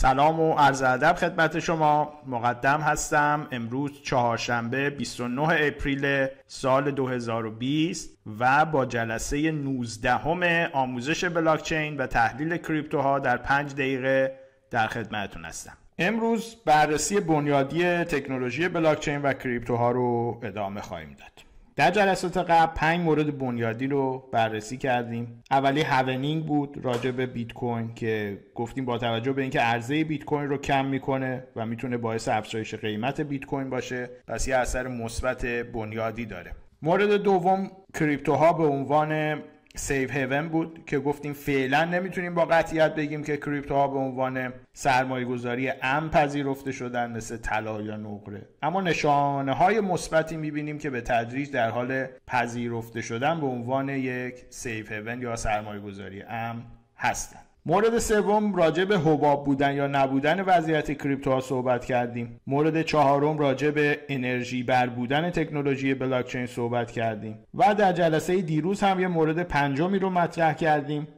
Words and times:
سلام 0.00 0.40
و 0.40 0.54
عرض 0.54 0.82
ادب 0.82 1.16
خدمت 1.16 1.58
شما. 1.58 2.12
مقدم 2.26 2.80
هستم 2.80 3.48
امروز 3.52 4.02
چهارشنبه 4.02 4.90
29 4.90 5.42
اپریل 5.42 6.26
سال 6.46 6.90
2020 6.90 8.18
و 8.38 8.64
با 8.64 8.86
جلسه 8.86 9.50
19 9.52 10.10
همه 10.10 10.70
آموزش 10.72 11.24
بلاکچین 11.24 11.96
و 11.96 12.06
تحلیل 12.06 12.56
کریپتوها 12.56 13.18
در 13.18 13.36
5 13.36 13.74
دقیقه 13.74 14.38
در 14.70 14.86
خدمتتون 14.86 15.44
هستم. 15.44 15.76
امروز 15.98 16.56
بررسی 16.64 17.20
بنیادی 17.20 18.04
تکنولوژی 18.04 18.68
بلاکچین 18.68 19.22
و 19.22 19.32
کریپتوها 19.32 19.90
رو 19.90 20.40
ادامه 20.42 20.80
خواهیم 20.80 21.16
داد. 21.18 21.49
در 21.80 21.90
جلسات 21.90 22.36
قبل 22.36 22.72
پنج 22.74 23.00
مورد 23.00 23.38
بنیادی 23.38 23.86
رو 23.86 24.28
بررسی 24.32 24.76
کردیم. 24.76 25.42
اولی 25.50 25.80
هونینگ 25.82 26.46
بود 26.46 26.84
راجع 26.84 27.10
به 27.10 27.26
بیت 27.26 27.52
کوین 27.52 27.94
که 27.94 28.38
گفتیم 28.54 28.84
با 28.84 28.98
توجه 28.98 29.32
به 29.32 29.42
اینکه 29.42 29.60
عرضه 29.60 30.04
بیت 30.04 30.24
کوین 30.24 30.48
رو 30.48 30.56
کم 30.56 30.84
می‌کنه 30.84 31.44
و 31.56 31.66
می‌تونه 31.66 31.96
باعث 31.96 32.28
افزایش 32.28 32.74
قیمت 32.74 33.20
بیت 33.20 33.44
کوین 33.44 33.70
باشه 33.70 34.10
پس 34.26 34.48
یه 34.48 34.56
اثر 34.56 34.88
مثبت 34.88 35.46
بنیادی 35.46 36.26
داره. 36.26 36.52
مورد 36.82 37.10
دوم 37.12 37.70
کریپتوها 37.94 38.52
به 38.52 38.66
عنوان 38.66 39.42
سیف 39.76 40.10
هیون 40.16 40.48
بود 40.48 40.84
که 40.86 40.98
گفتیم 40.98 41.32
فعلا 41.32 41.84
نمی‌تونیم 41.84 42.34
با 42.34 42.44
قطعیت 42.44 42.94
بگیم 42.94 43.24
که 43.24 43.36
کریپتوها 43.36 43.88
به 43.88 43.98
عنوان 43.98 44.52
سرمایه 44.72 45.24
گذاری 45.24 45.72
ام 45.82 46.10
پذیرفته 46.10 46.72
شدن 46.72 47.10
مثل 47.10 47.36
طلا 47.36 47.82
یا 47.82 47.96
نقره. 47.96 48.48
اما 48.62 48.80
نشانه 48.80 49.52
های 49.52 49.80
مثبتی 49.80 50.36
می‌بینیم 50.36 50.78
که 50.78 50.90
به 50.90 51.00
تدریج 51.00 51.50
در 51.50 51.70
حال 51.70 52.06
پذیرفته 52.26 53.00
شدن 53.00 53.40
به 53.40 53.46
عنوان 53.46 53.88
یک 53.88 54.34
سیف 54.50 54.92
هیون 54.92 55.22
یا 55.22 55.36
سرمایه 55.36 55.80
گذاری 55.80 56.22
ام 56.22 56.62
هستند 56.96 57.49
مورد 57.66 57.98
سوم 57.98 58.54
راجع 58.54 58.84
به 58.84 58.98
حباب 58.98 59.44
بودن 59.44 59.74
یا 59.74 59.86
نبودن 59.86 60.40
وضعیت 60.40 61.02
کریپتوها 61.02 61.40
صحبت 61.40 61.84
کردیم. 61.84 62.40
مورد 62.46 62.82
چهارم 62.82 63.38
راجع 63.38 63.70
به 63.70 64.00
انرژی 64.08 64.62
بر 64.62 64.86
بودن 64.86 65.30
تکنولوژی 65.30 65.94
بلاکچین 65.94 66.46
صحبت 66.46 66.90
کردیم. 66.90 67.38
و 67.54 67.74
در 67.74 67.92
جلسه 67.92 68.42
دیروز 68.42 68.80
هم 68.80 69.00
یه 69.00 69.08
مورد 69.08 69.42
پنجمی 69.42 69.98
رو 69.98 70.10
مطرح 70.10 70.52
کردیم. 70.54 71.08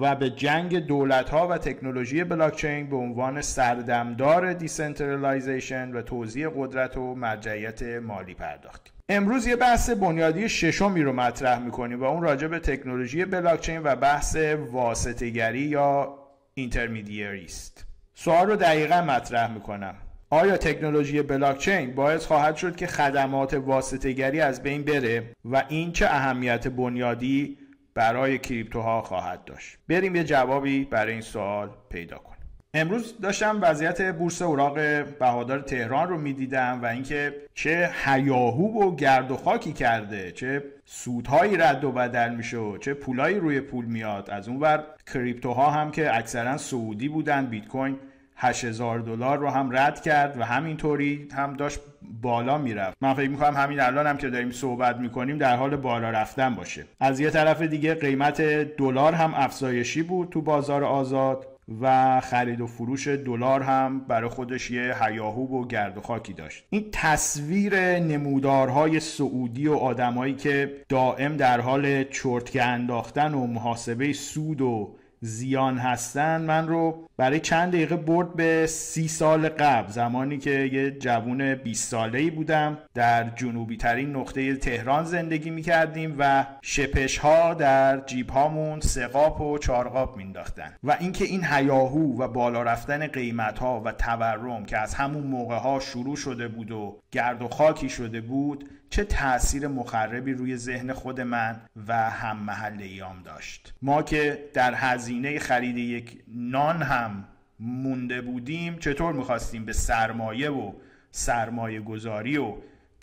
و 0.00 0.14
به 0.14 0.30
جنگ 0.30 0.78
دولت 0.78 1.30
ها 1.30 1.48
و 1.48 1.58
تکنولوژی 1.58 2.24
بلاکچین 2.24 2.90
به 2.90 2.96
عنوان 2.96 3.40
سردمدار 3.40 4.52
decentralization 4.52 5.92
و 5.92 6.02
توزیع 6.02 6.48
قدرت 6.56 6.96
و 6.96 7.14
مرجعیت 7.14 7.82
مالی 7.82 8.34
پرداختیم 8.34 8.92
امروز 9.08 9.46
یه 9.46 9.56
بحث 9.56 9.90
بنیادی 9.90 10.48
ششمی 10.48 11.02
رو 11.02 11.12
مطرح 11.12 11.58
می‌کنیم 11.58 12.00
و 12.00 12.04
اون 12.04 12.22
راجع 12.22 12.46
به 12.46 12.58
تکنولوژی 12.58 13.24
بلاکچین 13.24 13.82
و 13.82 13.96
بحث 13.96 14.36
واسطگری 14.70 15.60
یا 15.60 16.18
intermediary 16.54 17.44
است 17.44 17.86
سوال 18.14 18.46
رو 18.46 18.56
دقیقا 18.56 19.02
مطرح 19.02 19.52
می‌کنم. 19.52 19.94
آیا 20.30 20.56
تکنولوژی 20.56 21.22
بلاکچین 21.22 21.94
باعث 21.94 22.26
خواهد 22.26 22.56
شد 22.56 22.76
که 22.76 22.86
خدمات 22.86 23.54
واسطگری 23.54 24.40
از 24.40 24.62
بین 24.62 24.82
بره 24.82 25.32
و 25.44 25.64
این 25.68 25.92
چه 25.92 26.06
اهمیت 26.06 26.68
بنیادی 26.68 27.58
برای 27.94 28.38
کریپتوها 28.38 29.02
خواهد 29.02 29.44
داشت. 29.44 29.78
بریم 29.88 30.16
یه 30.16 30.24
جوابی 30.24 30.84
برای 30.84 31.12
این 31.12 31.20
سوال 31.20 31.70
پیدا 31.90 32.18
کنیم. 32.18 32.32
امروز 32.74 33.20
داشتم 33.20 33.58
وضعیت 33.62 34.14
بورس 34.14 34.42
اوراق 34.42 34.74
بهادار 35.18 35.60
تهران 35.60 36.08
رو 36.08 36.18
می‌دیدم 36.18 36.80
و 36.82 36.86
اینکه 36.86 37.34
چه 37.54 37.90
هیاهو 38.04 38.82
و 38.82 38.96
گرد 38.96 39.30
و 39.30 39.36
خاکی 39.36 39.72
کرده 39.72 40.32
چه 40.32 40.64
سودهایی 40.84 41.56
رد 41.56 41.84
و 41.84 41.92
بدل 41.92 42.34
میشه 42.34 42.56
و 42.56 42.78
چه 42.78 42.94
پولایی 42.94 43.38
روی 43.38 43.60
پول 43.60 43.84
میاد. 43.84 44.30
از 44.30 44.48
اون 44.48 44.60
ور 44.60 44.84
کریپتوها 45.12 45.70
هم 45.70 45.90
که 45.90 46.16
اکثرا 46.16 46.56
سعودی 46.56 47.08
بودن 47.08 47.46
بیت 47.46 47.68
کوین 47.68 47.98
8000 48.42 48.98
دلار 48.98 49.38
رو 49.38 49.48
هم 49.50 49.76
رد 49.76 50.02
کرد 50.02 50.40
و 50.40 50.44
همینطوری 50.44 51.28
هم 51.36 51.52
داشت 51.52 51.80
بالا 52.22 52.58
می‌رفت. 52.58 52.96
من 53.00 53.14
فکر 53.14 53.30
می‌کنم 53.30 53.54
همین 53.56 53.80
الان 53.80 54.06
هم 54.06 54.16
که 54.16 54.30
داریم 54.30 54.50
صحبت 54.50 54.96
می‌کنیم 54.96 55.38
در 55.38 55.56
حال 55.56 55.76
بالا 55.76 56.10
رفتن 56.10 56.54
باشه. 56.54 56.84
از 57.00 57.20
یه 57.20 57.30
طرف 57.30 57.62
دیگه 57.62 57.94
قیمت 57.94 58.40
دلار 58.76 59.14
هم 59.14 59.34
افزایشی 59.34 60.02
بود 60.02 60.30
تو 60.30 60.40
بازار 60.42 60.84
آزاد 60.84 61.46
و 61.80 62.20
خرید 62.20 62.60
و 62.60 62.66
فروش 62.66 63.08
دلار 63.08 63.62
هم 63.62 64.00
برای 64.00 64.30
خودش 64.30 64.70
یه 64.70 64.94
هیاهو 65.04 65.60
و 65.60 65.66
گرد 65.66 65.98
و 65.98 66.00
خاکی 66.00 66.32
داشت. 66.32 66.64
این 66.70 66.84
تصویر 66.92 67.98
نمودارهای 67.98 69.00
سعودی 69.00 69.68
و 69.68 69.74
آدمایی 69.74 70.34
که 70.34 70.72
دائم 70.88 71.36
در 71.36 71.60
حال 71.60 72.04
چرتکه 72.04 72.62
انداختن 72.62 73.34
و 73.34 73.46
محاسبه 73.46 74.12
سود 74.12 74.60
و 74.60 74.94
زیان 75.24 75.78
هستن 75.78 76.40
من 76.40 76.68
رو 76.68 77.08
برای 77.16 77.40
چند 77.40 77.72
دقیقه 77.72 77.96
برد 77.96 78.36
به 78.36 78.66
سی 78.66 79.08
سال 79.08 79.48
قبل. 79.48 79.90
زمانی 79.90 80.38
که 80.38 80.50
یه 80.50 80.90
جوون 80.90 81.54
20 81.54 81.90
ساله 81.90 82.18
ای 82.18 82.30
بودم 82.30 82.78
در 82.94 83.30
جنوبی 83.30 83.76
ترین 83.76 84.16
نقطه 84.16 84.56
تهران 84.56 85.04
زندگی 85.04 85.50
می 85.50 85.62
کردیم 85.62 86.16
و 86.18 86.46
شپش 86.62 87.18
ها 87.18 87.54
در 87.54 88.00
جیب 88.06 88.30
هامون 88.30 88.80
سقاپ 88.80 89.40
و 89.40 89.58
چارقاپ 89.58 90.16
مینداختن 90.16 90.74
و 90.82 90.96
اینکه 91.00 91.24
این 91.24 91.44
هیاهو 91.44 92.22
و 92.22 92.28
بالا 92.28 92.62
رفتن 92.62 93.06
قیمت 93.06 93.58
ها 93.58 93.80
و 93.80 93.92
تورم 93.92 94.64
که 94.64 94.78
از 94.78 94.94
همون 94.94 95.24
موقع 95.24 95.56
ها 95.56 95.80
شروع 95.80 96.16
شده 96.16 96.48
بود 96.48 96.70
و 96.70 97.00
گرد 97.12 97.42
و 97.42 97.48
خاکی 97.48 97.88
شده 97.88 98.20
بود 98.20 98.68
چه 98.92 99.04
تاثیر 99.04 99.68
مخربی 99.68 100.32
روی 100.32 100.56
ذهن 100.56 100.92
خود 100.92 101.20
من 101.20 101.60
و 101.88 102.10
هم 102.10 102.36
محل 102.36 102.82
ایام 102.82 103.22
داشت. 103.22 103.74
ما 103.82 104.02
که 104.02 104.50
در 104.54 104.74
هزینه 104.74 105.38
خرید 105.38 105.78
یک 105.78 106.18
نان 106.28 106.82
هم 106.82 107.24
مونده 107.60 108.20
بودیم 108.20 108.78
چطور 108.78 109.12
می‌خواستیم 109.12 109.64
به 109.64 109.72
سرمایه 109.72 110.50
و 110.50 110.72
سرمایه 111.10 111.80
گذاری 111.80 112.36
و 112.36 112.54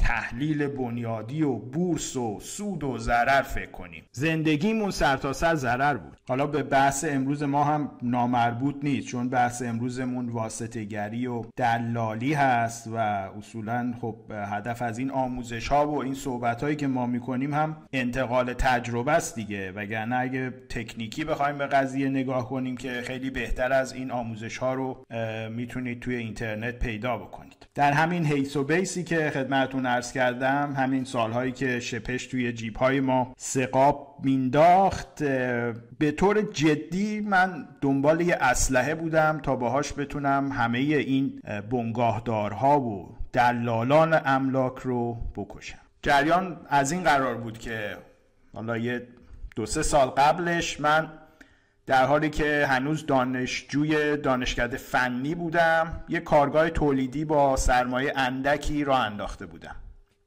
تحلیل 0.09 0.67
بنیادی 0.67 1.43
و 1.43 1.55
بورس 1.55 2.15
و 2.15 2.39
سود 2.39 2.83
و 2.83 2.97
ضرر 2.97 3.41
فکر 3.41 3.71
کنیم. 3.71 4.03
زندگیمون 4.11 4.91
سرتاسر 4.91 5.49
سر 5.49 5.55
ضرر 5.55 5.97
بود. 5.97 6.17
حالا 6.27 6.47
به 6.47 6.63
بحث 6.63 7.05
امروز 7.09 7.43
ما 7.43 7.63
هم 7.63 7.91
نامربوط 8.01 8.75
نیست 8.83 9.07
چون 9.07 9.29
بحث 9.29 9.61
امروزمون 9.61 10.29
واسطگری 10.29 11.27
و 11.27 11.43
دلالی 11.55 12.33
هست 12.33 12.87
و 12.87 12.95
اصولا 13.37 13.93
خب 14.01 14.15
هدف 14.31 14.81
از 14.81 14.97
این 14.97 15.11
آموزش 15.11 15.67
ها 15.67 15.87
و 15.87 16.03
این 16.03 16.13
صحبت 16.13 16.63
هایی 16.63 16.75
که 16.75 16.87
ما 16.87 17.05
می‌کنیم 17.05 17.53
هم 17.53 17.77
انتقال 17.93 18.53
تجربه 18.53 19.11
است 19.11 19.35
دیگه. 19.35 19.71
وگرنه 19.71 20.15
اگه 20.15 20.53
تکنیکی 20.69 21.23
بخوایم 21.23 21.57
به 21.57 21.67
قضیه 21.67 22.09
نگاه 22.09 22.49
کنیم 22.49 22.77
که 22.77 23.01
خیلی 23.01 23.29
بهتر 23.29 23.73
از 23.73 23.93
این 23.93 24.11
آموزش 24.11 24.57
ها 24.57 24.73
رو 24.73 25.05
می‌تونید 25.51 25.99
توی 25.99 26.15
اینترنت 26.15 26.79
پیدا 26.79 27.17
بکنید. 27.17 27.67
در 27.75 27.91
همین 27.91 28.25
حیث 28.25 28.55
و 28.55 28.63
بیسی 28.63 29.03
که 29.03 29.29
خدمتون 29.33 29.85
عرض 29.99 30.11
کردم 30.11 30.73
همین 30.77 31.03
سالهایی 31.03 31.51
که 31.51 31.79
شپش 31.79 32.27
توی 32.27 32.53
جیب 32.53 32.77
های 32.77 32.99
ما 32.99 33.33
سقاب 33.37 34.17
مینداخت 34.23 35.23
به 35.99 36.11
طور 36.11 36.41
جدی 36.41 37.19
من 37.19 37.67
دنبال 37.81 38.21
یه 38.21 38.37
اسلحه 38.41 38.95
بودم 38.95 39.39
تا 39.43 39.55
باهاش 39.55 39.93
بتونم 39.93 40.51
همه 40.51 40.77
این 40.77 41.41
بنگاهدارها 41.71 42.79
و 42.81 43.15
دلالان 43.33 44.21
املاک 44.25 44.77
رو 44.77 45.17
بکشم. 45.35 45.79
جریان 46.01 46.57
از 46.69 46.91
این 46.91 47.03
قرار 47.03 47.35
بود 47.35 47.57
که 47.57 47.97
حالا 48.53 48.77
یه 48.77 49.07
دو 49.55 49.65
سه 49.65 49.81
سال 49.81 50.07
قبلش 50.07 50.79
من 50.79 51.11
در 51.85 52.05
حالی 52.05 52.29
که 52.29 52.65
هنوز 52.69 53.05
دانشجوی 53.05 54.17
دانشکده 54.17 54.77
فنی 54.77 55.35
بودم 55.35 56.03
یه 56.09 56.19
کارگاه 56.19 56.69
تولیدی 56.69 57.25
با 57.25 57.55
سرمایه 57.55 58.13
اندکی 58.15 58.83
را 58.83 58.97
انداخته 58.97 59.45
بودم. 59.45 59.75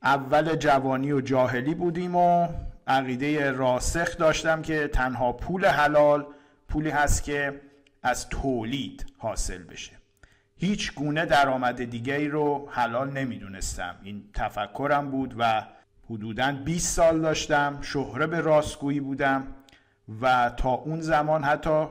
اول 0.02 0.56
جوانی 0.56 1.12
و 1.12 1.20
جاهلی 1.20 1.74
بودیم 1.74 2.16
و 2.16 2.48
عقیده 2.86 3.50
راسخ 3.50 4.16
داشتم 4.16 4.62
که 4.62 4.88
تنها 4.88 5.32
پول 5.32 5.66
حلال 5.66 6.26
پولی 6.68 6.90
هست 6.90 7.24
که 7.24 7.60
از 8.02 8.28
تولید 8.28 9.06
حاصل 9.18 9.62
بشه. 9.62 9.92
هیچ 10.56 10.94
گونه 10.94 11.26
درآمد 11.26 11.84
دیگری 11.84 12.28
رو 12.28 12.68
حلال 12.70 13.10
نمی‌دونستم. 13.10 13.96
این 14.02 14.24
تفکرم 14.34 15.10
بود 15.10 15.34
و 15.38 15.66
حدوداً 16.10 16.52
20 16.52 16.96
سال 16.96 17.20
داشتم 17.20 17.78
شهره 17.82 18.26
به 18.26 18.40
راستگویی 18.40 19.00
بودم 19.00 19.46
و 20.20 20.52
تا 20.56 20.70
اون 20.70 21.00
زمان 21.00 21.44
حتی 21.44 21.86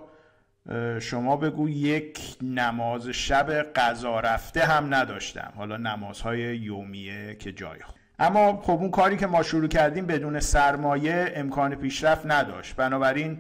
شما 1.00 1.38
بگو 1.38 1.70
یک 1.70 2.38
نماز 2.42 3.08
شب 3.08 3.52
قضا 3.52 4.20
رفته 4.20 4.66
هم 4.66 4.94
نداشتم. 4.94 5.54
حالا 5.56 5.78
نمازهای 5.78 6.40
یومیه 6.40 7.36
که 7.36 7.52
جای 7.52 7.80
خود 7.80 8.01
اما 8.22 8.62
خب 8.62 8.72
اون 8.72 8.92
کاری 8.92 9.18
که 9.18 9.28
ما 9.28 9.44
شروع 9.44 9.68
کردیم 9.68 10.06
بدون 10.06 10.40
سرمایه 10.40 11.34
امکان 11.36 11.76
پیشرفت 11.76 12.26
نداشت. 12.26 12.76
بنابراین 12.76 13.40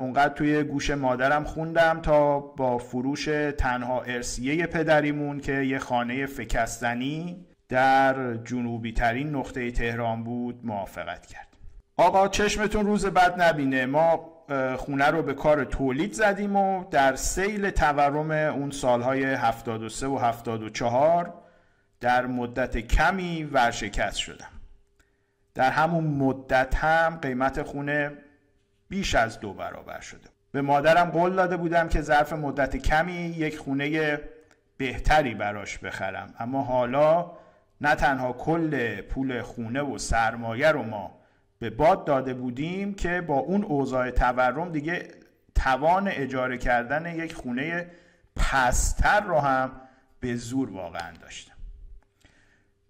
اونقدر 0.00 0.34
توی 0.34 0.62
گوش 0.62 0.90
مادرم 0.90 1.44
خوندم 1.44 2.00
تا 2.00 2.38
با 2.38 2.78
فروش 2.78 3.28
تنها 3.58 4.02
ارسیه 4.02 4.66
پدریمون 4.66 5.40
که 5.40 5.52
یه 5.52 5.78
خانه 5.78 6.26
فکستنی 6.26 7.46
در 7.68 8.34
جنوبی 8.34 8.92
ترین 8.92 9.36
نقطه 9.36 9.70
تهران 9.70 10.24
بود 10.24 10.60
موافقت 10.66 11.26
کرد. 11.26 11.48
آقا 11.96 12.28
چشمتون 12.28 12.86
روز 12.86 13.06
بد 13.06 13.42
نبینه. 13.42 13.86
ما 13.86 14.32
خونه 14.76 15.06
رو 15.06 15.22
به 15.22 15.34
کار 15.34 15.64
تولید 15.64 16.12
زدیم 16.12 16.56
و 16.56 16.84
در 16.90 17.16
سیل 17.16 17.70
تورم 17.70 18.30
اون 18.30 18.70
سالهای 18.70 19.24
73 19.24 20.06
و 20.06 20.18
74 20.18 21.41
در 22.02 22.26
مدت 22.26 22.78
کمی 22.78 23.44
ورشکست 23.44 24.16
شدم. 24.16 24.50
در 25.54 25.70
همون 25.70 26.04
مدت 26.04 26.74
هم 26.74 27.18
قیمت 27.22 27.62
خونه 27.62 28.12
بیش 28.88 29.14
از 29.14 29.40
دو 29.40 29.54
برابر 29.54 30.00
شده. 30.00 30.28
به 30.52 30.62
مادرم 30.62 31.10
قول 31.10 31.32
داده 31.32 31.56
بودم 31.56 31.88
که 31.88 32.00
ظرف 32.00 32.32
مدت 32.32 32.76
کمی 32.76 33.12
یک 33.12 33.58
خونه 33.58 34.20
بهتری 34.76 35.34
براش 35.34 35.78
بخرم. 35.78 36.34
اما 36.38 36.62
حالا 36.62 37.30
نه 37.80 37.94
تنها 37.94 38.32
کل 38.32 39.00
پول 39.00 39.42
خونه 39.42 39.82
و 39.82 39.98
سرمایه 39.98 40.68
رو 40.68 40.82
ما 40.82 41.18
به 41.58 41.70
باد 41.70 42.04
داده 42.04 42.34
بودیم 42.34 42.94
که 42.94 43.20
با 43.20 43.38
اون 43.38 43.64
اوضاع 43.64 44.10
تورم 44.10 44.72
دیگه 44.72 45.08
توان 45.54 46.08
اجاره 46.08 46.58
کردن 46.58 47.14
یک 47.14 47.34
خونه 47.34 47.90
پستر 48.36 49.20
رو 49.20 49.38
هم 49.38 49.72
به 50.20 50.36
زور 50.36 50.70
واقعا 50.70 51.12
داشتم 51.22 51.51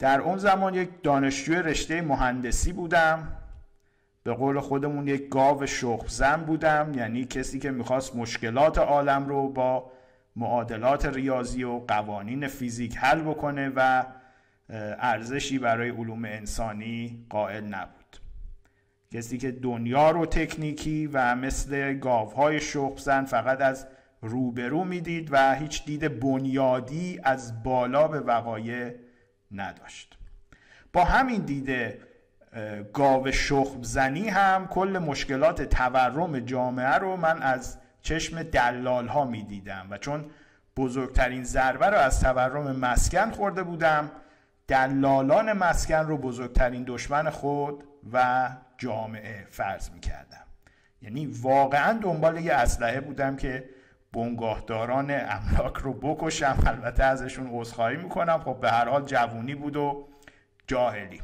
در 0.02 0.20
اون 0.20 0.38
زمان 0.38 0.74
یک 0.74 0.88
دانشجوی 1.02 1.56
رشته 1.56 2.02
مهندسی 2.02 2.72
بودم. 2.72 3.28
به 4.22 4.32
قول 4.32 4.60
خودمون 4.60 5.08
یک 5.08 5.28
گاو 5.28 5.66
شخزن 5.66 6.36
بودم 6.36 6.92
یعنی 6.94 7.24
کسی 7.24 7.58
که 7.58 7.70
می‌خواست 7.70 8.16
مشکلات 8.16 8.78
عالم 8.78 9.28
رو 9.28 9.48
با 9.48 9.92
معادلات 10.36 11.06
ریاضی 11.06 11.64
و 11.64 11.78
قوانین 11.78 12.48
فیزیک 12.48 12.96
حل 12.96 13.20
بکنه 13.20 13.72
و 13.76 14.04
ارزشی 14.98 15.58
برای 15.58 15.90
علوم 15.90 16.24
انسانی 16.24 17.26
قائل 17.30 17.64
نبود. 17.64 18.16
کسی 19.14 19.38
که 19.38 19.50
دنیا 19.50 20.10
رو 20.10 20.26
تکنیکی 20.26 21.06
و 21.12 21.34
مثل 21.34 21.94
گاوهای 21.98 22.60
شخزن 22.60 23.24
فقط 23.24 23.60
از 23.60 23.86
روبرو 24.22 24.84
می‌دید 24.84 25.28
و 25.32 25.54
هیچ 25.54 25.84
دید 25.84 26.20
بنیادی 26.20 27.20
از 27.24 27.62
بالا 27.62 28.08
به 28.08 28.20
وقایع 28.20 28.94
نداشت. 29.52 30.18
با 30.92 31.04
همین 31.04 31.40
دیده 31.40 31.98
گاو 32.92 33.30
شخم 33.30 33.82
زنی 33.82 34.28
هم 34.28 34.66
کل 34.66 34.98
مشکلات 35.06 35.62
تورم 35.62 36.40
جامعه 36.40 36.94
رو 36.94 37.16
من 37.16 37.42
از 37.42 37.78
چشم 38.02 38.42
دلال 38.42 39.08
ها 39.08 39.24
می 39.24 39.42
دیدم 39.42 39.86
و 39.90 39.98
چون 39.98 40.24
بزرگترین 40.76 41.44
ضربه 41.44 41.86
رو 41.86 41.96
از 41.96 42.20
تورم 42.20 42.76
مسکن 42.76 43.30
خورده 43.30 43.62
بودم 43.62 44.10
دلالان 44.68 45.52
مسکن 45.52 45.94
رو 45.94 46.18
بزرگترین 46.18 46.84
دشمن 46.86 47.30
خود 47.30 47.84
و 48.12 48.48
جامعه 48.78 49.46
فرض 49.50 49.90
می 49.90 50.00
کردم 50.00 50.46
یعنی 51.02 51.26
واقعا 51.26 51.98
دنبال 52.02 52.40
یه 52.40 52.52
اسلحه 52.52 53.00
بودم 53.00 53.36
که 53.36 53.64
بنگاهداران 54.12 55.10
املاک 55.10 55.76
رو 55.76 55.92
بکشم. 55.92 56.58
البته 56.66 57.04
ازشون 57.04 57.50
عذرخواهی 57.52 57.96
می‌کنم. 57.96 58.38
خب 58.38 58.60
به 58.60 58.70
هر 58.70 58.88
حال 58.88 59.04
جوونی 59.04 59.54
بود 59.54 59.76
و 59.76 60.08
جاهلی. 60.66 61.20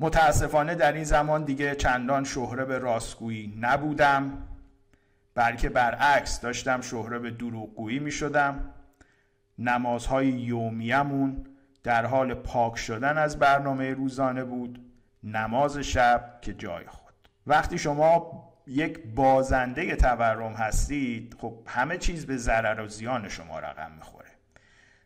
متاسفانه 0.00 0.74
در 0.74 0.92
این 0.92 1.04
زمان 1.04 1.44
دیگه 1.44 1.74
چندان 1.74 2.24
شهره 2.24 2.64
به 2.64 2.78
راستگویی 2.78 3.54
نبودم 3.60 4.48
بلکه 5.34 5.68
برعکس 5.68 6.40
داشتم 6.40 6.80
شهره 6.80 7.18
به 7.18 7.30
دروغگویی 7.30 7.98
می 7.98 8.10
شدم 8.10 8.70
نمازهای 9.58 10.28
یومیمون 10.28 11.46
در 11.82 12.06
حال 12.06 12.34
پاک 12.34 12.76
شدن 12.76 13.18
از 13.18 13.38
برنامه 13.38 13.94
روزانه 13.94 14.44
بود. 14.44 14.78
نماز 15.24 15.78
شب 15.78 16.38
که 16.42 16.54
جای 16.54 16.84
خود. 16.86 17.14
وقتی 17.46 17.78
شما 17.78 18.51
یک 18.66 18.98
بازنده 19.14 19.96
تورم 19.96 20.52
هستید 20.52 21.36
خب 21.38 21.54
همه 21.66 21.98
چیز 21.98 22.26
به 22.26 22.36
ضرر 22.36 22.80
و 22.80 22.88
زیان 22.88 23.28
شما 23.28 23.58
رقم 23.58 23.92
می‌خوره. 23.96 24.28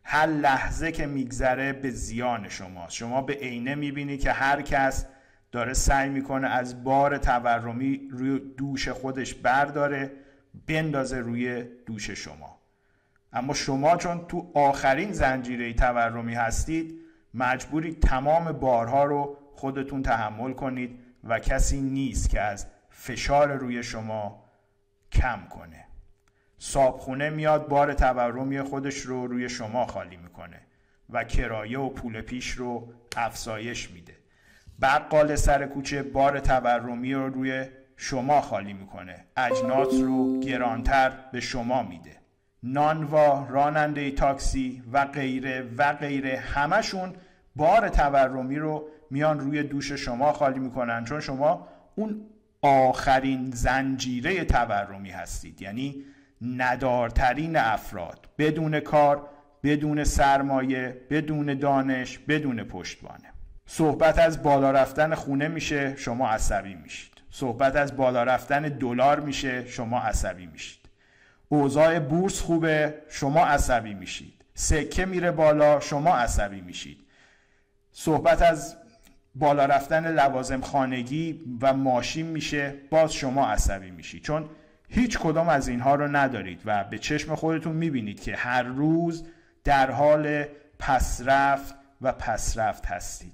هر 0.03 0.25
لحظه 0.25 0.91
که 0.91 1.05
میگذره 1.05 1.73
به 1.73 1.89
زیان 1.89 2.49
شماست 2.49 2.93
شما 2.93 3.21
به 3.21 3.33
عینه 3.33 3.75
می‌بینی 3.75 4.17
که 4.17 4.31
هر 4.31 4.61
کس 4.61 5.05
داره 5.51 5.73
سعی 5.73 6.09
می‌کنه 6.09 6.47
از 6.47 6.83
بار 6.83 7.17
تورمی 7.17 8.09
روی 8.11 8.39
دوش 8.39 8.89
خودش 8.89 9.33
برداره 9.33 10.11
بندازه 10.67 11.19
روی 11.19 11.63
دوش 11.85 12.09
شما. 12.09 12.57
اما 13.33 13.53
شما 13.53 13.97
چون 13.97 14.27
تو 14.27 14.51
آخرین 14.53 15.11
زنجیره 15.11 15.73
تورمی 15.73 16.33
هستید 16.33 16.99
مجبورید 17.33 17.99
تمام 17.99 18.51
بارها 18.51 19.03
رو 19.05 19.37
خودتون 19.55 20.03
تحمل 20.03 20.53
کنید 20.53 20.99
و 21.23 21.39
کسی 21.39 21.81
نیست 21.81 22.29
که 22.29 22.41
از 22.41 22.67
فشار 22.99 23.55
روی 23.55 23.83
شما 23.83 24.43
کم 25.11 25.39
کنه. 25.49 25.85
صابخونه 26.57 27.29
میاد 27.29 27.67
بار 27.67 27.93
تورمی 27.93 28.61
خودش 28.61 28.99
رو 28.99 29.27
روی 29.27 29.49
شما 29.49 29.85
خالی 29.85 30.17
می‌کنه 30.17 30.61
و 31.09 31.23
کرایه 31.23 31.79
و 31.79 31.89
پول 31.89 32.21
پیش 32.21 32.51
رو 32.51 32.93
افزایش 33.17 33.91
میده. 33.91 34.15
بقال 34.81 35.35
سر 35.35 35.65
کوچه 35.65 36.03
بار 36.03 36.39
تورمی 36.39 37.13
رو 37.13 37.29
روی 37.29 37.65
شما 37.97 38.41
خالی 38.41 38.73
می‌کنه. 38.73 39.25
اجناس 39.37 39.93
رو 39.93 40.39
گرانتر 40.39 41.11
به 41.31 41.39
شما 41.39 41.83
میده. 41.83 42.17
نانوا 42.63 43.47
راننده 43.49 44.11
تاکسی 44.11 44.83
و 44.91 45.05
غیره 45.05 45.69
و 45.77 45.93
غیره 45.93 46.39
همشون 46.39 47.13
بار 47.55 47.89
تورمی 47.89 48.55
رو 48.55 48.87
میان 49.09 49.39
روی 49.39 49.63
دوش 49.63 49.91
شما 49.91 50.33
خالی 50.33 50.59
می‌کنن. 50.59 51.05
چون 51.05 51.19
شما 51.19 51.67
اون 51.95 52.21
آخرین 52.61 53.51
زنجیره 53.51 54.45
تورمی 54.45 55.09
هستید. 55.09 55.61
یعنی 55.61 56.05
ندارترین 56.41 57.55
افراد. 57.55 58.29
بدون 58.37 58.79
کار 58.79 59.29
بدون 59.63 60.03
سرمایه 60.03 61.01
بدون 61.09 61.53
دانش 61.59 62.17
بدون 62.17 62.63
پشتوانه. 62.63 63.33
صحبت 63.65 64.19
از 64.19 64.43
بالا 64.43 64.71
رفتن 64.71 65.15
خونه 65.15 65.47
میشه 65.47 65.95
شما 65.95 66.29
عصبی 66.29 66.75
میشید. 66.75 67.13
صحبت 67.31 67.75
از 67.75 67.97
بالا 67.97 68.23
رفتن 68.23 68.61
دلار 68.61 69.19
میشه 69.19 69.67
شما 69.67 69.99
عصبی 69.99 70.45
میشید. 70.45 70.79
اوضاع 71.49 71.99
بورس 71.99 72.41
خوبه 72.41 72.95
شما 73.09 73.45
عصبی 73.45 73.93
میشید. 73.93 74.45
سکه 74.53 75.05
میره 75.05 75.31
بالا 75.31 75.79
شما 75.79 76.15
عصبی 76.15 76.61
میشید. 76.61 76.97
صحبت 77.91 78.41
از 78.41 78.77
بالا 79.39 79.65
رفتن 79.65 80.11
لوازم 80.11 80.61
خانگی 80.61 81.41
و 81.61 81.73
ماشین 81.73 82.25
میشه 82.25 82.73
باز 82.89 83.13
شما 83.13 83.47
عصبی 83.47 83.91
میشید 83.91 84.23
چون 84.23 84.49
هیچ 84.89 85.17
کدام 85.19 85.49
از 85.49 85.67
اینها 85.67 85.95
رو 85.95 86.07
ندارید 86.07 86.61
و 86.65 86.83
به 86.83 86.97
چشم 86.97 87.35
خودتون 87.35 87.75
می‌بینید 87.75 88.21
که 88.21 88.35
هر 88.35 88.63
روز 88.63 89.27
در 89.63 89.91
حال 89.91 90.45
پسرفت 90.79 91.75
و 92.01 92.11
پسرفت 92.11 92.85
هستید. 92.85 93.33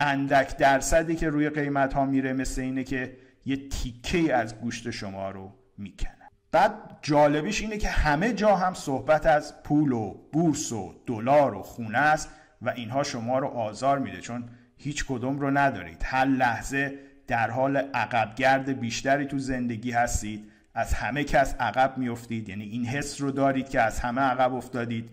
اندک 0.00 0.56
درصدی 0.56 1.16
که 1.16 1.28
روی 1.28 1.50
قیمت 1.50 1.94
ها 1.94 2.04
میره 2.04 2.32
مثل 2.32 2.60
اینه 2.60 2.84
که 2.84 3.16
یه 3.46 3.68
تیکه 3.68 4.36
از 4.36 4.60
گوشت 4.60 4.90
شما 4.90 5.30
رو 5.30 5.52
می‌کنه. 5.78 6.30
بعد 6.52 6.72
جالبیش 7.02 7.60
اینه 7.60 7.78
که 7.78 7.88
همه 7.88 8.32
جا 8.32 8.56
هم 8.56 8.74
صحبت 8.74 9.26
از 9.26 9.62
پول 9.62 9.92
و 9.92 10.14
بورس 10.32 10.72
و 10.72 10.94
دلار 11.06 11.54
و 11.54 11.62
خونه 11.62 11.98
است 11.98 12.28
و 12.62 12.70
اینها 12.70 13.02
شما 13.02 13.38
رو 13.38 13.46
آزار 13.46 13.98
میده. 13.98 14.20
چون 14.20 14.48
هیچ 14.82 15.04
کدوم 15.08 15.38
رو 15.38 15.50
ندارید. 15.50 16.02
هر 16.04 16.24
لحظه 16.24 16.98
در 17.26 17.50
حال 17.50 17.76
عقبگرد 17.76 18.80
بیشتری 18.80 19.26
تو 19.26 19.38
زندگی 19.38 19.90
هستید. 19.90 20.50
از 20.74 20.94
همه 20.94 21.24
کس 21.24 21.54
عقب 21.54 21.98
میافتید. 21.98 22.48
یعنی 22.48 22.64
این 22.64 22.86
حس 22.86 23.20
رو 23.20 23.30
دارید 23.30 23.68
که 23.68 23.80
از 23.80 24.00
همه 24.00 24.20
عقب 24.20 24.54
افتادید. 24.54 25.10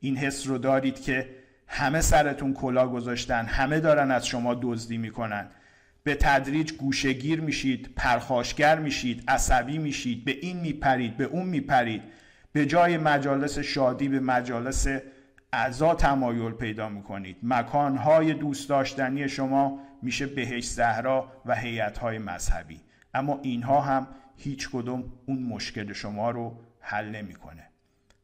این 0.00 0.16
حس 0.16 0.46
رو 0.46 0.58
دارید 0.58 1.00
که 1.00 1.28
همه 1.66 2.00
سرتون 2.00 2.54
کلا 2.54 2.88
گذاشتن. 2.88 3.44
همه 3.46 3.80
دارن 3.80 4.10
از 4.10 4.26
شما 4.26 4.58
دزدی 4.62 4.98
می‌کنن. 4.98 5.46
به 6.02 6.14
تدریج 6.14 6.72
گوشگیر 6.72 7.40
میشید 7.40 7.90
پرخاشگر 7.96 8.78
میشید 8.78 9.24
عصبی 9.28 9.78
میشید. 9.78 10.24
به 10.24 10.36
این 10.40 10.60
میپرید 10.60 11.16
به 11.16 11.24
اون 11.24 11.46
میپرید. 11.46 12.02
به 12.52 12.66
جای 12.66 12.98
مجالس 12.98 13.58
شادی 13.58 14.08
به 14.08 14.20
مجالس 14.20 14.86
اعضا 15.52 15.94
تمایل 15.94 16.52
پیدا 16.52 16.88
می‌کنید. 16.88 17.36
مکانهای 17.42 18.34
دوست 18.34 18.68
داشتنی 18.68 19.28
شما 19.28 19.80
میشه 20.02 20.26
بهش 20.26 20.68
زهرا 20.68 21.32
و 21.46 21.54
هیئتهای 21.54 22.18
مذهبی. 22.18 22.80
اما 23.14 23.40
اینها 23.42 23.80
هم 23.80 24.06
هیچ 24.36 24.70
کدوم 24.70 25.04
اون 25.26 25.42
مشکل 25.42 25.92
شما 25.92 26.30
رو 26.30 26.60
حل 26.80 27.08
نمی‌کنه. 27.08 27.62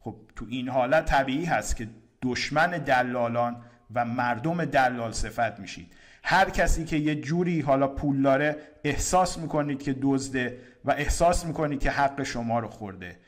خب 0.01 0.17
تو 0.37 0.47
این 0.49 0.69
حالت 0.69 1.05
طبیعی 1.05 1.45
هست 1.45 1.77
که 1.77 1.89
دشمن 2.23 2.71
دلالان 2.71 3.57
و 3.95 4.05
مردم 4.05 4.65
دلال 4.65 5.13
صفت 5.13 5.61
میشید. 5.61 5.95
هر 6.25 6.51
کسی 6.51 6.85
که 6.85 6.97
یه 6.97 7.15
جوری 7.15 7.61
حالا 7.61 7.89
پول 7.89 8.23
داره 8.23 8.57
احساس 8.85 9.39
می‌کنید 9.39 9.83
که 9.83 9.97
دزده 10.03 10.59
و 10.85 10.91
احساس 10.91 11.47
می‌کنید 11.47 11.81
که 11.81 11.91
حق 11.91 12.23
شما 12.23 12.59
رو 12.59 12.69
خورده. 12.69 13.19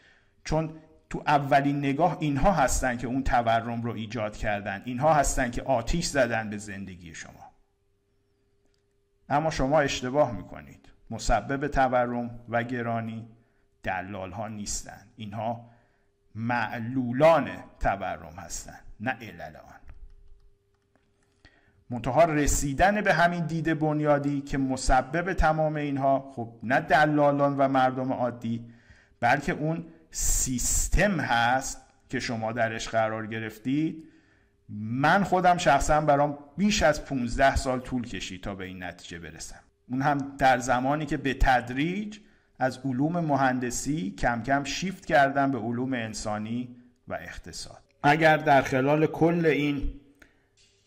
چون 0.44 0.70
تو 1.14 1.22
اولین 1.26 1.78
نگاه 1.78 2.16
اینها 2.20 2.52
هستن 2.52 2.96
که 2.96 3.06
اون 3.06 3.24
تورم 3.24 3.82
رو 3.82 3.92
ایجاد 3.92 4.36
کردن. 4.36 4.82
اینها 4.84 5.14
هستن 5.14 5.50
که 5.50 5.62
آتیش 5.62 6.06
زدن 6.06 6.50
به 6.50 6.56
زندگی 6.56 7.14
شما. 7.14 7.52
اما 9.28 9.50
شما 9.50 9.80
اشتباه 9.80 10.32
می‌کنید. 10.32 10.88
مسبب 11.10 11.68
تورم 11.68 12.40
و 12.48 12.62
گرانی 12.62 13.28
دلال 13.82 14.32
ها 14.32 14.48
نیستن. 14.48 15.06
اینها 15.16 15.70
معلولان 16.34 17.48
تورم 17.80 18.34
هستند 18.38 18.84
نه 19.00 19.10
علل 19.10 19.56
آن. 19.56 19.80
منتها 21.90 22.24
رسیدن 22.24 23.00
به 23.00 23.14
همین 23.14 23.46
دید 23.46 23.78
بنیادی 23.78 24.40
که 24.40 24.58
مسبب 24.58 25.32
تمام 25.32 25.76
اینها 25.76 26.32
خب 26.36 26.54
نه 26.62 26.80
دلالان 26.80 27.56
و 27.58 27.68
مردم 27.68 28.12
عادی 28.12 28.70
بلکه 29.20 29.52
اون 29.52 29.86
سیستم 30.16 31.20
هست 31.20 31.80
که 32.08 32.20
شما 32.20 32.52
درش 32.52 32.88
قرار 32.88 33.26
گرفتید. 33.26 34.04
من 34.68 35.24
خودم 35.24 35.56
شخصا 35.56 36.00
برام 36.00 36.38
بیش 36.56 36.82
از 36.82 37.04
15 37.04 37.56
سال 37.56 37.80
طول 37.80 38.06
کشید 38.06 38.42
تا 38.42 38.54
به 38.54 38.64
این 38.64 38.82
نتیجه 38.82 39.18
برسم. 39.18 39.60
اون 39.90 40.02
هم 40.02 40.36
در 40.38 40.58
زمانی 40.58 41.06
که 41.06 41.16
به 41.16 41.34
تدریج 41.34 42.18
از 42.58 42.78
علوم 42.84 43.20
مهندسی 43.20 44.14
کم 44.18 44.42
کم 44.42 44.64
شیفت 44.64 45.06
کردم 45.06 45.50
به 45.50 45.58
علوم 45.58 45.92
انسانی 45.92 46.76
و 47.08 47.14
اقتصاد. 47.14 47.82
اگر 48.02 48.36
در 48.36 48.62
خلال 48.62 49.06
کل 49.06 49.46
این 49.46 50.00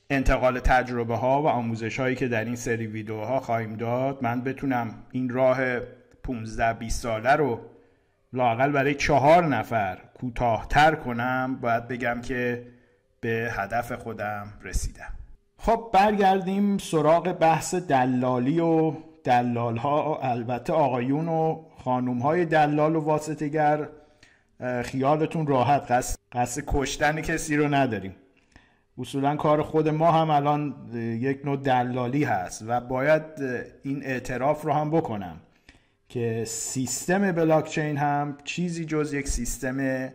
انتقال 0.10 0.60
تجربه 0.60 1.15
ها 1.15 1.41
و 1.41 1.48
آموزش 1.48 2.00
هایی 2.00 2.15
که 2.15 2.27
در 2.27 2.46
این 2.46 2.55
سری 2.55 2.88
ویدیوها 2.88 3.39
خواهیم 3.39 3.75
داد 3.75 4.24
من 4.24 4.41
بتونم 4.41 5.03
این 5.12 5.29
راه 5.29 5.79
15 6.24 6.74
20 6.74 7.01
ساله 7.01 7.31
رو 7.31 7.76
لاقل 8.34 8.72
برای 8.72 8.96
چهار 8.96 9.46
نفر 9.46 9.98
کوتاهتر 10.19 10.96
کنم 10.96 11.57
باید 11.62 11.88
بگم 11.88 12.22
که 12.22 12.67
به 13.19 13.50
هدف 13.51 13.91
خودم 13.91 14.48
رسیدم. 14.63 15.13
خب 15.57 15.89
برگردیم 15.93 16.77
سراغ 16.77 17.31
بحث 17.31 17.75
دلالی 17.75 18.60
و 18.60 18.93
دلال 19.24 19.77
ها 19.77 20.19
البته 20.22 20.74
آقایون 20.74 21.27
و 21.27 21.63
خانوم 21.84 22.19
های 22.19 22.46
دلال 22.46 22.96
و 22.96 23.00
واسطگر 23.00 23.88
خیالتون 24.84 25.48
راحت 25.48 25.91
قصد, 25.91 26.19
قصد 26.31 26.63
کشتن 26.67 27.22
کسی 27.22 27.57
رو 27.57 27.67
نداریم. 27.67 28.15
اصولا 28.98 29.36
کار 29.36 29.62
خود 29.62 29.89
ما 29.89 30.12
هم 30.12 30.29
الان 30.29 30.75
یک 31.22 31.46
نوع 31.46 31.57
دلالی 31.57 32.24
هست 32.24 32.63
و 32.67 32.81
باید 32.81 33.24
این 33.84 34.03
اعتراف 34.03 34.62
رو 34.62 34.74
هم 34.74 34.91
بکنم. 34.91 35.39
که 36.10 36.44
سیستم 36.48 37.32
بلاکچین 37.32 37.98
هم 37.98 38.38
چیزی 38.44 38.86
جز 38.86 39.14
یک 39.14 39.28
سیستم 39.28 40.10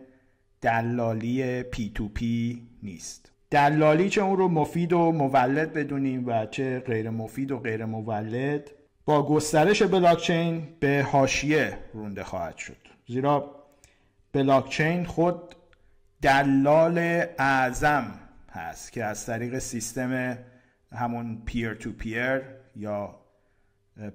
دلالی 0.61 1.63
P2P 1.63 2.63
نیست. 2.83 3.33
دلالی 3.51 4.09
چه 4.09 4.23
اون 4.23 4.37
رو 4.37 4.49
مفید 4.49 4.93
و 4.93 5.13
مولد 5.13 5.73
بدونیم 5.73 6.27
و 6.27 6.47
چه 6.47 6.81
غیر 6.81 7.11
مفید 7.11 7.53
و 7.53 7.59
غیر 7.59 7.85
مولد 7.85 8.71
با 9.05 9.27
گسترش 9.27 9.83
بلاکچین 9.83 10.69
به 10.81 11.07
حاشیه 11.13 11.79
رانده 11.93 12.25
خواهد 12.25 12.57
شد. 12.57 12.77
زیرا 13.07 13.65
بلاکچین 14.33 15.05
خود 15.05 15.55
دلال 16.23 16.99
اعظم 17.39 18.15
هست 18.51 18.93
که 18.93 19.05
از 19.05 19.27
طریق 19.27 19.59
سیستم 19.59 20.39
همون 20.93 21.43
peer 21.45 21.75
to 21.75 21.93
peer 21.93 22.41
یا 22.77 23.15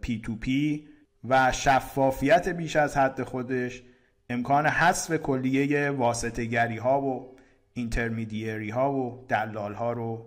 P2P 0.02 0.88
و 1.24 1.52
شفافیت 1.52 2.50
بیش 2.50 2.76
از 2.76 2.98
حد 2.98 3.24
خودش 3.24 3.84
امکان 4.30 4.66
حذف 4.66 5.14
کلیه 5.18 5.90
واسطگری 5.90 6.78
ها 6.78 7.02
و 7.02 7.38
intermediary 7.74 8.70
ها 8.70 8.94
و 8.94 9.26
دلال 9.30 9.74
ها 9.74 9.92
رو 9.92 10.26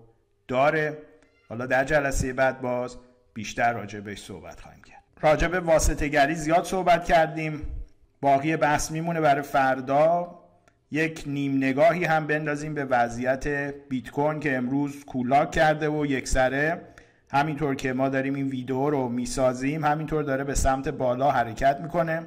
داره. 0.48 0.98
حالا 1.48 1.66
در 1.66 1.84
جلسه 1.84 2.32
بعد 2.32 2.60
باز 2.60 2.96
بیشتر 3.34 3.72
راجع 3.72 4.00
بهش 4.00 4.22
صحبت 4.22 4.60
خواهیم 4.60 4.82
کرد. 4.82 5.02
راجع 5.20 5.48
به 5.48 5.60
واسطگری 5.60 6.34
زیاد 6.34 6.64
صحبت 6.64 7.04
کردیم. 7.04 7.66
باقی 8.20 8.56
بحث 8.56 8.90
میمونه 8.90 9.20
برای 9.20 9.42
فردا. 9.42 10.40
یک 10.90 11.22
نیم 11.26 11.56
نگاهی 11.56 12.04
هم 12.04 12.26
بندازیم 12.26 12.74
به 12.74 12.84
وضعیت 12.84 13.48
بیت 13.88 14.10
کوین 14.10 14.40
که 14.40 14.56
امروز 14.56 15.04
کولاک 15.04 15.50
کرده 15.50 15.88
و 15.88 16.06
یک 16.06 16.28
سره 16.28 16.80
همینطور 17.32 17.74
که 17.74 17.92
ما 17.92 18.08
داریم 18.08 18.34
این 18.34 18.48
ویدیو 18.48 18.90
رو 18.90 19.08
می‌سازیم 19.08 19.84
همینطور 19.84 20.22
داره 20.22 20.44
به 20.44 20.54
سمت 20.54 20.88
بالا 20.88 21.30
حرکت 21.30 21.80
می‌کنه. 21.80 22.22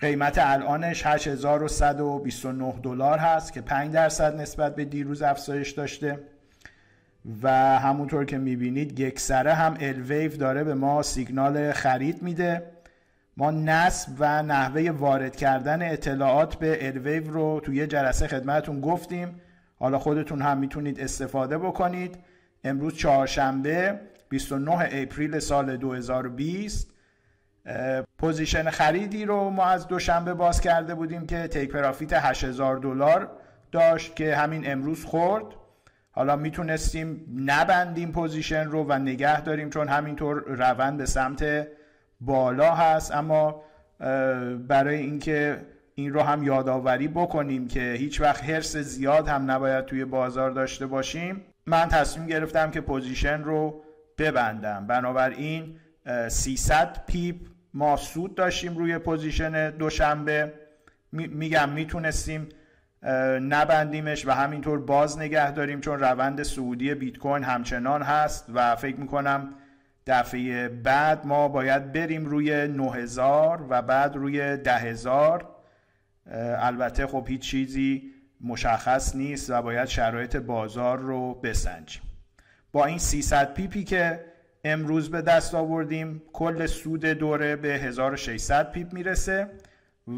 قیمت 0.00 0.38
الانش 0.38 1.06
8129 1.06 2.74
دلار 2.82 3.18
هست 3.18 3.52
که 3.52 3.60
5 3.60 3.92
درصد 3.92 4.40
نسبت 4.40 4.76
به 4.76 4.84
دیروز 4.84 5.22
افزایش 5.22 5.70
داشته. 5.70 6.20
و 7.42 7.78
همونطور 7.78 8.24
که 8.24 8.38
می‌بینید 8.38 9.00
یک 9.00 9.20
سره 9.20 9.54
هم 9.54 9.76
الویو 9.80 10.36
داره 10.36 10.64
به 10.64 10.74
ما 10.74 11.02
سیگنال 11.02 11.72
خرید 11.72 12.22
میده. 12.22 12.62
ما 13.36 13.50
نصب 13.50 14.12
و 14.18 14.42
نحوه 14.42 14.90
وارد 14.90 15.36
کردن 15.36 15.92
اطلاعات 15.92 16.54
به 16.54 16.86
الویو 16.86 17.30
رو 17.30 17.60
توی 17.64 17.86
جلسه 17.86 18.26
خدمتون 18.26 18.80
گفتیم. 18.80 19.40
حالا 19.78 19.98
خودتون 19.98 20.42
هم 20.42 20.58
می‌تونید 20.58 21.00
استفاده 21.00 21.58
بکنید. 21.58 22.18
امروز 22.64 22.94
چهارشنبه 22.94 24.00
29 24.28 24.88
April 24.92 25.38
سال 25.38 25.76
2020 25.76 26.90
position 28.18 28.70
خریدی 28.70 29.24
رو 29.24 29.50
ما 29.50 29.64
از 29.64 29.88
دوشنبه 29.88 30.34
باز 30.34 30.60
کرده 30.60 30.94
بودیم 30.94 31.26
که 31.26 31.48
take 31.48 31.70
profit 31.70 32.12
8000 32.12 32.76
دلار 32.76 33.30
داشت 33.72 34.16
که 34.16 34.36
همین 34.36 34.72
امروز 34.72 35.04
خورد. 35.04 35.44
حالا 36.12 36.36
می‌تونستیم 36.36 37.26
نبندیم 37.36 38.12
position 38.12 38.64
رو 38.64 38.84
و 38.88 38.98
نگه 38.98 39.40
داریم 39.40 39.70
چون 39.70 39.88
همینطور 39.88 40.44
روند 40.46 40.98
به 40.98 41.06
سمت 41.06 41.66
بالا 42.20 42.74
هست. 42.74 43.14
اما 43.14 43.62
برای 44.68 44.96
اینکه 44.96 45.66
این 45.94 46.12
رو 46.12 46.20
هم 46.20 46.42
یادآوری 46.42 47.08
بکنیم 47.08 47.68
که 47.68 47.92
هیچ 47.98 48.20
وقت 48.20 48.44
حرص 48.44 48.76
زیاد 48.76 49.28
هم 49.28 49.50
نباید 49.50 49.84
توی 49.84 50.04
بازار 50.04 50.50
داشته 50.50 50.86
باشیم 50.86 51.44
من 51.70 51.88
تصمیم 51.88 52.26
گرفتم 52.26 52.70
که 52.70 52.80
position 52.80 53.42
رو 53.42 53.84
ببندم. 54.18 54.86
بنابراین 54.86 55.76
300 56.28 57.04
pip 57.06 57.36
ما 57.74 57.96
سود 57.96 58.34
داشتیم 58.34 58.76
روی 58.76 58.98
position 58.98 59.70
دوشنبه. 59.70 60.52
میگم 61.12 61.68
می‌تونستیم 61.68 62.48
نبندیمش 63.40 64.26
و 64.26 64.30
همینطور 64.30 64.80
باز 64.80 65.18
نگه 65.18 65.50
داریم 65.50 65.80
چون 65.80 66.00
روند 66.00 66.42
صعودی 66.42 66.94
بیت 66.94 67.18
کوین 67.18 67.42
همچنان 67.42 68.02
هست 68.02 68.46
و 68.54 68.76
فکر 68.76 68.96
می‌کنم 68.96 69.54
دفعه 70.06 70.68
بعد 70.68 71.26
ما 71.26 71.48
باید 71.48 71.92
بریم 71.92 72.26
روی 72.26 72.68
9000 72.68 73.66
و 73.68 73.82
بعد 73.82 74.16
روی 74.16 74.56
10000 74.56 75.48
البته 76.58 77.06
خب 77.06 77.24
هیچ 77.28 77.40
چیزی 77.40 78.12
مشخص 78.40 79.16
نیست 79.16 79.50
و 79.50 79.62
باید 79.62 79.88
شرایط 79.88 80.36
بازار 80.36 80.98
رو 80.98 81.34
بسنجیم. 81.34 82.02
با 82.72 82.84
این 82.84 82.98
300 82.98 83.54
پیپی 83.54 83.84
که 83.84 84.24
امروز 84.64 85.10
به 85.10 85.22
دست 85.22 85.54
آوردیم 85.54 86.22
کل 86.32 86.66
سود 86.66 87.04
دوره 87.04 87.56
به 87.56 87.68
1600 87.68 88.72
پیپ 88.72 88.92
می‌رسه 88.92 89.50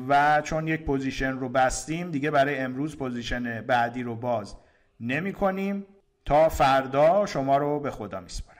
و 0.08 0.42
چون 0.44 0.68
یک 0.68 0.84
پوزیشن 0.84 1.32
رو 1.32 1.48
بستیم 1.48 2.10
دیگه 2.10 2.30
برای 2.30 2.58
امروز 2.58 2.96
پوزیشن 2.96 3.60
بعدی 3.60 4.02
رو 4.02 4.16
باز 4.16 4.56
نمی 5.00 5.32
کنیم 5.32 5.86
تا 6.24 6.48
فردا 6.48 7.26
شما 7.26 7.56
رو 7.56 7.80
به 7.80 7.90
خدا 7.90 8.20
میسپارم 8.20 8.58